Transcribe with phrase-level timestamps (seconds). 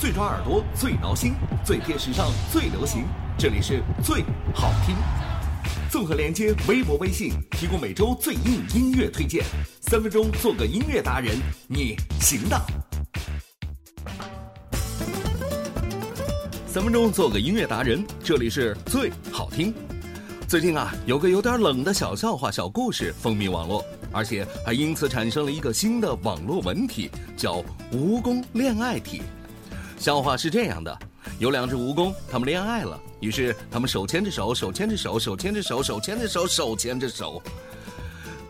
[0.00, 3.04] 最抓耳朵，最挠心，最贴时尚，最流行。
[3.36, 4.96] 这里是最好听。
[5.90, 9.44] 综合连接微博、微信，提供每周最硬音乐推荐。
[9.82, 11.36] 三分钟做个音乐达人，
[11.68, 12.58] 你行的。
[16.66, 19.74] 三分钟做个音乐达人，这里是最好听。
[20.48, 27.62] 最近啊，有个有点冷的小笑话、小故事风靡网络，而且还因此产生了一个新的网络文体，叫
[27.92, 29.20] “蜈蚣恋爱体”。
[30.00, 30.98] 笑话是这样的：
[31.38, 37.42] 有两只蜈蚣，他们恋爱了，于是他们手牵着手，手牵着手，手牵着手，手牵着手，手牵着手。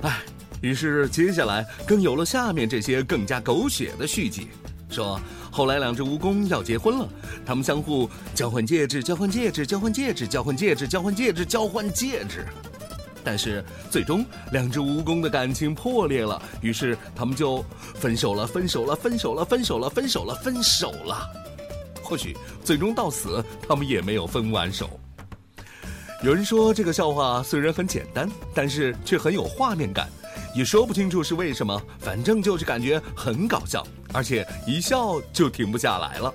[0.02, 0.20] 哎，
[0.62, 4.46] 于是接下来更有了下面这些更加狗血的续集，
[4.88, 5.20] 说
[5.50, 7.08] 后来两只蜈蚣要结婚了，
[7.44, 12.46] 他们相互交换戒指，交换戒指，交换戒指，交换戒指，交换戒指，交换戒指。
[13.24, 21.30] 但是最终两只蜈蚣的感情破裂了，于是他们就分手了，分手了，分手了，分手了，分手了，分手了。
[22.02, 24.98] 或许最终到死，他们也没有分完手。
[26.22, 30.08] 有人说这个笑话虽然很简单，但是却很有画面感，
[30.54, 36.34] 也说不清楚是为什么，反正就是感觉很搞笑，而且一笑就停不下来了。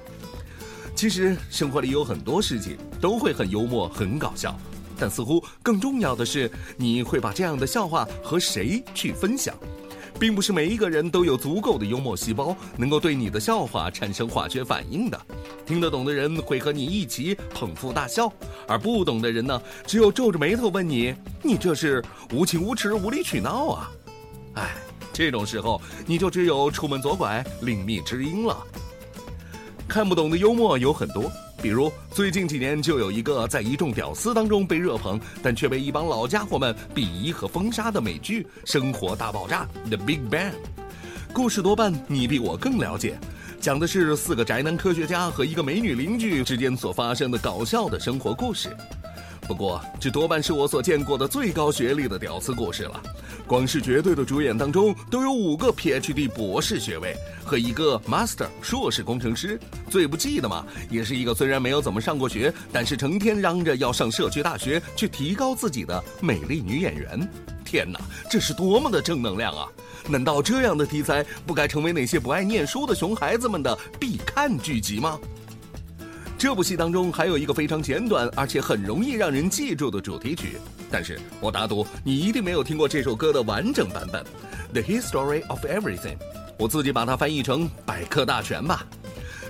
[0.96, 4.58] 其实生活里有很多事情都会很幽默、很搞笑，
[4.98, 9.56] 但似乎更重要的是，你会把这样的笑话和谁去分享。
[10.18, 15.22] 并不是每一个人都有足够的幽默细胞，能够对你的笑话产生化学反应的。
[15.66, 18.32] 听得懂的人会和你一起捧腹大笑，
[18.66, 22.02] 而不懂的人呢，只有皱着眉头问你：“你这是
[22.32, 23.92] 无情无耻、无理取闹啊！”
[24.56, 24.76] 哎，
[25.12, 28.58] 这种时候你就只有出门左拐，另觅知音了。
[29.86, 31.30] 看不懂的幽默有很多。
[31.66, 40.52] 比如最近几年就有一个在一众屌丝当中被热捧，但却被一帮老家伙们鄙夷和封杀的美剧《生活大爆炸》The Big Bang。
[41.34, 43.18] 故事多半你比我更了解，
[43.60, 48.70] 讲的是四个宅男科学家和一个美女邻居之间所发生的搞笑的生活故事。
[49.48, 53.00] 不过，这多半是我所见过的最高学历的屌丝故事了。
[53.46, 59.60] 光是绝对的主演当中，都有五个 PhD 博士学位和一个 Master 硕士工程师。
[59.88, 67.30] 最不济的嘛，也是一个虽然没有怎么上过学，但是成天嚷着要上社区大学去提高自己的美丽女演员。
[67.64, 69.68] 天哪，这是多么的正能量啊！
[70.08, 75.20] 难道这样的题材不该成为那些不爱念书的熊孩子们的必看剧集吗？
[76.38, 80.58] 这部戏当中还有一个非常简短而且很容易让人记住的主题曲，
[80.92, 84.22] 但是我打赌你一定没有听过这首歌的完整版本，
[84.74, 86.18] 《The History of Everything》，
[86.60, 88.86] 我自己把它翻译成百科大全吧。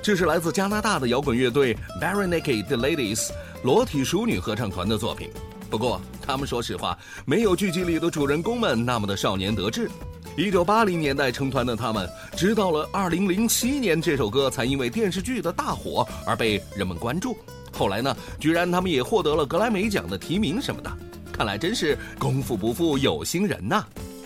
[0.01, 3.31] 这是来自加拿大的摇滚乐队 Barenaked Ladies
[3.63, 5.31] 裸体淑女合唱团的作品，
[5.71, 6.95] 不过他们说实话
[7.25, 9.89] 没有剧集里的主人公们那么的少年得志。
[10.37, 17.37] 一九八零年代成团的他们，直到了二零零七年，这首歌才因为电视剧的大火而被人们关注。
[17.71, 20.91] 后来呢，居然他们也获得了格莱美奖的提名什么的。
[21.31, 23.85] 看来真是功夫不负有心人呐。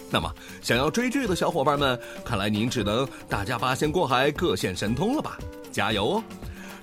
[0.09, 0.33] 那么，
[0.63, 5.37] 想要追剧的小伙伴们，看来您只能大家八仙过海，各显神通了吧？
[5.71, 6.23] 加油哦！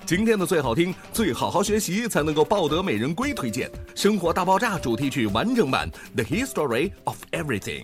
[0.05, 3.33] 今天的最好听，最好好学习，才能够抱得美人归。
[3.33, 7.83] 推荐《生活大爆炸》主题曲完整版《The History of Everything》。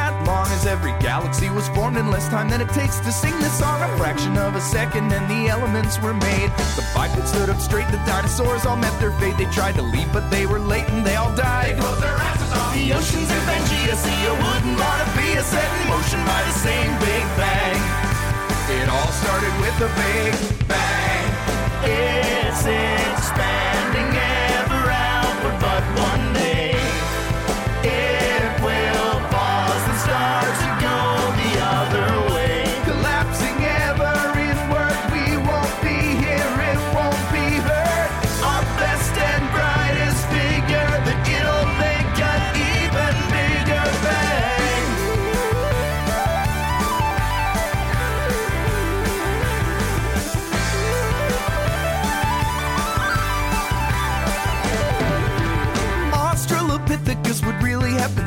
[0.71, 3.81] every galaxy was formed in less time than it takes to sing this song.
[3.83, 6.49] A fraction of a second and the elements were made.
[6.79, 9.37] The bipeds stood up straight, the dinosaurs all met their fate.
[9.37, 11.75] They tried to leave, but they were late and they all died.
[11.75, 12.73] They closed their asses off.
[12.73, 17.25] The oceans of Pangea want to be a set in motion by the same Big
[17.35, 17.79] Bang.
[18.79, 20.33] It all started with a Big
[20.71, 21.25] Bang.
[21.83, 23.00] It's expanding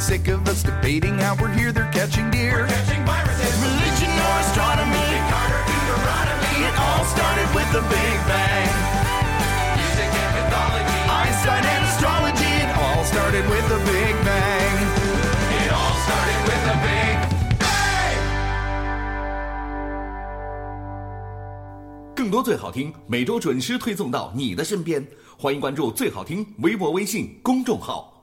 [0.00, 5.08] sick of us debating how we're here they're catching deer, catching viruses, religion or astronomy,
[5.66, 6.64] Deuteronomy.
[6.64, 8.68] it all started with the Big Bang.
[9.76, 14.74] Music and Catholic, I study astrology, and I all started with a Big Bang.
[15.60, 17.16] It all started with a Big
[17.58, 17.74] Bang.
[22.14, 25.06] 更多最好听，每周准时推送到你的身边。
[25.36, 28.13] 欢迎关注最好听微博、微信公众号。